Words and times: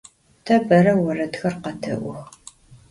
Te 0.45 0.57
bere 0.71 0.93
voredxer 1.03 1.55
khete'ox. 1.63 2.21